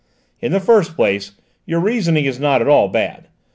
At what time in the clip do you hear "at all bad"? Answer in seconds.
2.59-3.27